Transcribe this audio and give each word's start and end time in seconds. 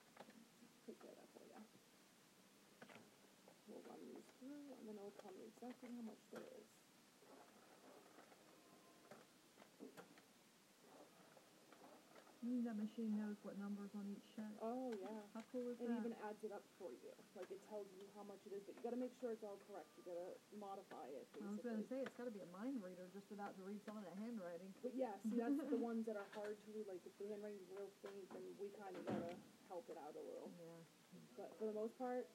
These 4.01 4.29
through, 4.37 4.77
and 4.77 4.85
then 4.85 4.97
it'll 5.01 5.17
tell 5.25 5.33
me 5.33 5.49
exactly 5.49 5.89
how 5.97 6.05
much 6.05 6.21
there 6.33 6.45
is. 6.61 6.80
You 12.41 12.49
mean 12.49 12.65
that 12.65 12.77
machine 12.81 13.13
knows 13.21 13.37
what 13.45 13.61
numbers 13.61 13.93
on 13.93 14.09
each 14.09 14.25
check? 14.33 14.49
Oh 14.65 14.93
yeah. 14.97 15.21
How 15.37 15.45
cool 15.53 15.69
is 15.69 15.77
It 15.77 15.89
that? 15.89 16.01
even 16.01 16.13
adds 16.25 16.41
it 16.41 16.53
up 16.53 16.65
for 16.81 16.89
you. 16.93 17.13
Like 17.37 17.53
it 17.53 17.61
tells 17.69 17.85
you 17.93 18.09
how 18.17 18.25
much 18.25 18.41
it 18.49 18.53
is, 18.57 18.65
but 18.65 18.77
you 18.77 18.81
gotta 18.81 18.97
make 18.97 19.13
sure 19.21 19.33
it's 19.33 19.45
all 19.45 19.61
correct. 19.69 19.93
You 19.97 20.05
gotta 20.09 20.33
modify 20.57 21.05
it 21.13 21.29
I 21.37 21.49
was 21.53 21.61
gonna 21.61 21.85
say, 21.89 22.01
it's 22.01 22.17
gotta 22.17 22.33
be 22.33 22.41
a 22.41 22.49
mind 22.49 22.81
reader 22.81 23.09
just 23.13 23.29
about 23.33 23.57
to 23.57 23.63
read 23.63 23.81
some 23.85 23.97
of 23.97 24.05
that 24.05 24.17
handwriting. 24.17 24.73
But 24.81 24.97
yeah, 24.97 25.21
see 25.29 25.37
that's 25.37 25.57
the 25.69 25.77
ones 25.81 26.07
that 26.07 26.17
are 26.17 26.29
hard 26.33 26.57
to 26.65 26.69
read, 26.73 26.89
like 26.89 27.05
if 27.05 27.13
the 27.21 27.29
handwriting's 27.29 27.69
real 27.69 27.93
faint, 28.01 28.29
then 28.33 28.45
we 28.57 28.73
kinda 28.73 29.01
gotta 29.05 29.37
help 29.69 29.89
it 29.89 29.97
out 30.01 30.17
a 30.17 30.21
little. 30.25 30.49
Yeah. 30.57 30.81
But 31.37 31.53
for 31.59 31.67
the 31.67 31.73
most 31.73 31.97
part, 31.97 32.27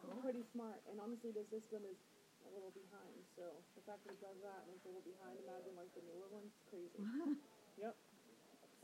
Cool. 0.00 0.18
pretty 0.20 0.42
smart. 0.52 0.82
And 0.90 0.98
honestly, 1.00 1.30
the 1.30 1.44
system 1.50 1.84
is 1.84 1.96
a 2.44 2.50
little 2.50 2.70
behind. 2.70 3.24
So 3.36 3.62
the 3.74 3.80
fact 3.82 4.04
that 4.04 4.12
it 4.12 4.20
does 4.20 4.38
that 4.42 4.64
and 4.66 4.74
it's 4.74 4.84
a 4.84 4.88
little 4.88 5.04
behind, 5.04 5.38
imagine 5.38 5.74
like 5.76 5.92
the 5.94 6.02
newer 6.02 6.28
ones, 6.28 6.52
crazy. 6.68 7.06
yep. 7.76 7.94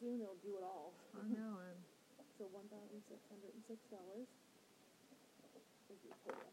Soon 0.00 0.16
it'll 0.20 0.40
do 0.40 0.56
it 0.56 0.64
all. 0.64 0.94
I 1.12 1.28
know, 1.28 1.60
and 1.60 1.76
So 2.40 2.48
one 2.48 2.64
thousand 2.72 3.04
six 3.04 3.20
hundred 3.28 3.52
and 3.52 3.60
six 3.68 3.76
dollars 3.92 4.24
is 5.92 6.00
your 6.00 6.16
total. 6.24 6.48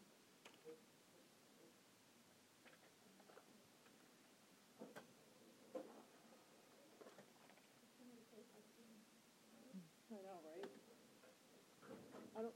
I 10.12 10.20
know, 10.24 10.38
right? 10.44 10.68
I 12.36 12.40
don't 12.44 12.54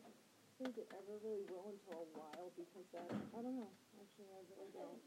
think 0.60 0.76
it 0.76 0.88
ever 0.92 1.16
really 1.24 1.44
will 1.48 1.72
until 1.72 2.04
a 2.04 2.08
while 2.12 2.52
because 2.52 2.84
that 2.92 3.08
I 3.32 3.40
don't 3.40 3.56
know. 3.56 3.72
Actually, 3.96 4.28
I 4.36 4.40
really 4.52 4.70
don't. 4.76 5.00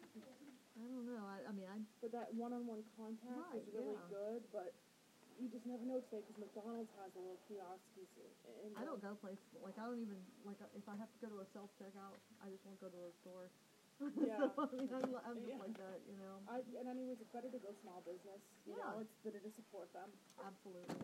I 0.75 0.83
don't 0.83 1.05
know, 1.07 1.23
I, 1.23 1.45
I 1.47 1.51
mean, 1.55 1.69
I, 1.71 1.79
But 2.01 2.11
that 2.11 2.27
one-on-one 2.35 2.83
contact 2.99 3.31
Right, 3.31 3.63
is 3.63 3.69
really 3.71 3.95
yeah. 3.95 4.11
good. 4.11 4.41
But 4.51 4.75
you 5.39 5.47
just 5.51 5.65
never 5.67 5.83
know 5.85 5.99
today 6.07 6.23
because 6.23 6.39
McDonald's 6.39 6.91
has 6.99 7.11
a 7.15 7.19
little 7.19 7.39
kiosk. 7.47 7.83
And 8.65 8.71
I 8.77 8.83
don't 8.87 8.99
uh, 9.03 9.11
go 9.11 9.15
places, 9.19 9.43
like, 9.59 9.77
I 9.77 9.85
don't 9.85 10.01
even, 10.01 10.19
like, 10.47 10.59
uh, 10.61 10.69
if 10.77 10.85
I 10.87 10.95
have 10.95 11.11
to 11.11 11.19
go 11.19 11.27
to 11.31 11.39
a 11.43 11.47
self-checkout, 11.53 12.17
I 12.43 12.49
just 12.51 12.63
won't 12.65 12.79
go 12.79 12.89
to 12.89 13.01
a 13.07 13.13
store. 13.23 13.47
Yeah. 14.19 14.35
So, 14.51 14.67
I 14.67 14.75
mean, 14.75 14.91
I'm, 14.91 15.15
I'm 15.23 15.39
just 15.39 15.55
Yeah. 15.55 15.63
like 15.63 15.77
that, 15.79 16.03
you 16.03 16.19
know? 16.19 16.35
I, 16.51 16.59
and 16.59 16.87
anyways, 16.87 17.15
it's 17.23 17.31
better 17.31 17.47
to 17.47 17.59
go 17.59 17.71
small 17.79 18.03
business. 18.03 18.43
You 18.67 18.75
know, 18.75 18.99
Yeah. 18.99 19.07
it's 19.07 19.15
better 19.23 19.39
to 19.39 19.51
support 19.55 19.87
them. 19.95 20.11
Absolutely. 20.43 20.94